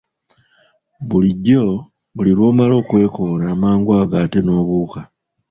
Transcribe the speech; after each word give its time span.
Bulijjo 1.07 1.65
buli 2.15 2.31
lw’omala 2.37 2.73
okwekoona 2.81 3.45
amangu 3.53 3.91
ago 4.01 4.15
ate 4.23 4.39
n'obuuka. 4.43 4.99